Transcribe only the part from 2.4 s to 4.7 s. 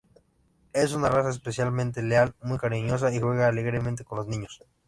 muy cariñosa y juega alegremente con los niños.